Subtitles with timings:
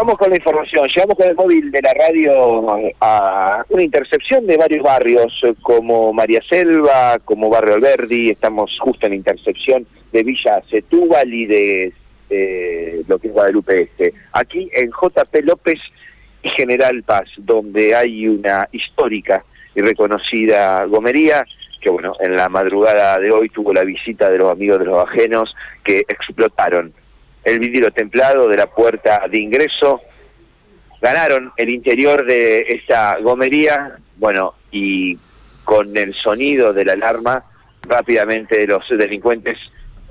[0.00, 0.88] vamos con la información.
[0.88, 6.40] Llegamos con el móvil de la radio a una intercepción de varios barrios, como María
[6.48, 8.30] Selva, como Barrio Alberdi.
[8.30, 11.92] Estamos justo en la intercepción de Villa Setúbal y de
[13.08, 14.14] lo que es Guadalupe Este.
[14.32, 15.78] Aquí en JP López
[16.42, 19.44] y General Paz, donde hay una histórica
[19.74, 21.44] y reconocida gomería
[21.80, 25.02] que bueno, en la madrugada de hoy tuvo la visita de los amigos de los
[25.02, 26.92] ajenos que explotaron
[27.44, 30.00] el vidrio templado de la puerta de ingreso,
[31.00, 35.18] ganaron el interior de esta gomería, bueno, y
[35.64, 37.44] con el sonido de la alarma,
[37.82, 39.58] rápidamente los delincuentes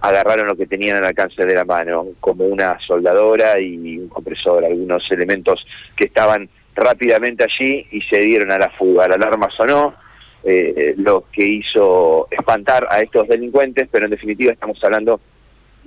[0.00, 4.64] agarraron lo que tenían al alcance de la mano, como una soldadora y un compresor,
[4.64, 9.08] algunos elementos que estaban rápidamente allí y se dieron a la fuga.
[9.08, 9.94] La alarma sonó,
[10.44, 15.20] eh, lo que hizo espantar a estos delincuentes, pero en definitiva estamos hablando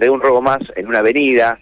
[0.00, 1.58] de un robo más en una avenida,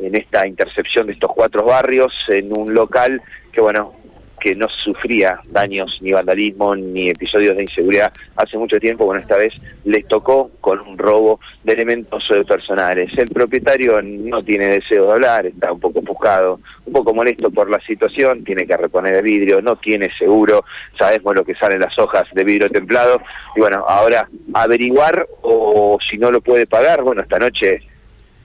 [0.00, 3.94] en esta intercepción de estos cuatro barrios, en un local que, bueno,
[4.40, 9.36] que no sufría daños ni vandalismo ni episodios de inseguridad hace mucho tiempo, bueno, esta
[9.36, 13.10] vez les tocó con un robo de elementos personales.
[13.16, 17.70] El propietario no tiene deseo de hablar, está un poco buscado, un poco molesto por
[17.70, 20.64] la situación, tiene que reponer el vidrio, no tiene seguro,
[20.98, 23.20] sabemos lo que salen las hojas de vidrio templado,
[23.54, 27.80] y bueno, ahora averiguar o si no lo puede pagar, bueno, esta noche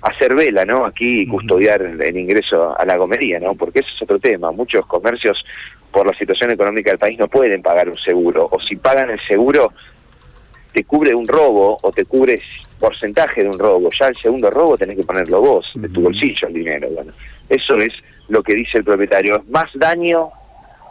[0.02, 0.86] hacer vela, ¿no?
[0.86, 3.56] Aquí custodiar el, ingreso a la gomería, ¿no?
[3.56, 4.52] Porque ese es otro tema.
[4.52, 5.44] Muchos comercios,
[5.92, 8.48] por la situación económica del país, no pueden pagar un seguro.
[8.52, 9.74] O si pagan el seguro,
[10.74, 12.42] te cubre un robo o te cubre
[12.80, 13.90] porcentaje de un robo.
[14.00, 16.90] Ya el segundo robo tenés que ponerlo vos, de tu bolsillo el dinero.
[16.90, 17.14] Bueno,
[17.48, 17.94] eso es
[18.28, 19.44] lo que dice el propietario.
[19.50, 20.32] Más daño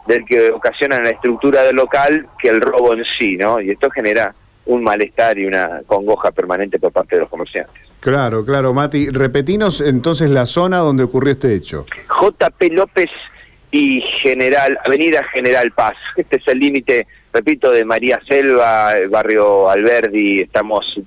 [0.07, 3.59] del que ocasiona la estructura del local que el robo en sí, ¿no?
[3.59, 4.33] Y esto genera
[4.65, 7.80] un malestar y una congoja permanente por parte de los comerciantes.
[8.01, 9.09] Claro, claro, Mati.
[9.09, 11.85] Repetinos entonces la zona donde ocurrió este hecho.
[12.09, 13.11] JP López
[13.69, 15.93] y General, Avenida General Paz.
[16.17, 20.39] Este es el límite, repito, de María Selva, el barrio Alberdi.
[20.39, 20.99] Estamos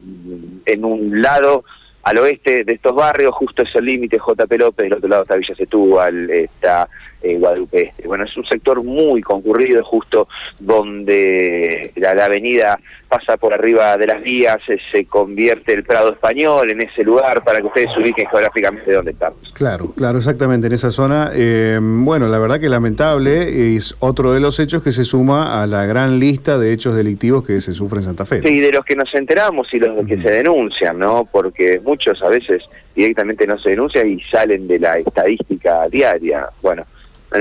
[0.65, 1.65] en un lado
[2.05, 5.35] al oeste de estos barrios, justo es el límite JP López, del otro lado está
[5.37, 6.89] Villa Setúbal, está
[7.23, 7.95] eh, Este.
[8.05, 10.29] Bueno, es un sector muy concurrido, justo
[10.61, 11.64] donde
[12.13, 12.79] la, avenida
[13.09, 14.59] pasa por arriba de las vías,
[14.91, 19.13] se convierte el Prado Español en ese lugar para que ustedes se ubiquen geográficamente dónde
[19.13, 19.39] estamos.
[19.55, 21.31] Claro, claro, exactamente, en esa zona.
[21.35, 25.67] Eh, bueno, la verdad que lamentable es otro de los hechos que se suma a
[25.67, 28.41] la gran lista de hechos delictivos que se sufren en Santa Fe.
[28.41, 31.29] Sí, de los que nos enteramos y los que se denuncian, ¿no?
[31.31, 32.63] Porque muchos a veces
[32.95, 36.49] directamente no se denuncian y salen de la estadística diaria.
[36.63, 36.85] Bueno,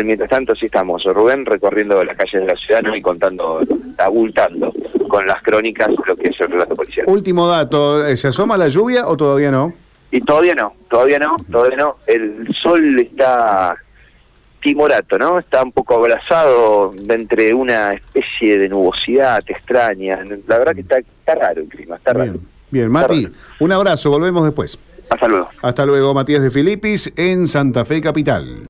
[0.04, 3.62] Mientras tanto, sí estamos, Rubén, recorriendo las calles de la ciudad y contando,
[3.98, 4.74] abultando
[5.08, 7.06] con las crónicas lo que es el relato policial.
[7.08, 9.74] Último dato, ¿se asoma la lluvia o todavía no?
[10.10, 11.98] Y todavía no, todavía no, todavía no.
[12.08, 13.76] El sol está
[14.64, 15.40] timorato, ¿no?
[15.40, 20.24] Está un poco abrazado entre una especie de nubosidad extraña.
[20.48, 22.36] La verdad que está, raro el clima, está raro.
[22.72, 23.28] Bien, Mati,
[23.60, 24.80] un abrazo, volvemos después.
[25.10, 25.50] Hasta luego.
[25.62, 28.62] Hasta luego, Matías de Filipis en Santa Fe Capital.